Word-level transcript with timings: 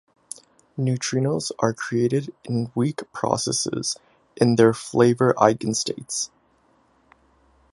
Neutrinos 0.79 1.51
are 1.59 1.75
created 1.75 2.33
in 2.43 2.71
weak 2.73 3.01
processes 3.13 3.97
in 4.35 4.55
their 4.55 4.73
flavor 4.73 5.35
eigenstates. 5.37 6.31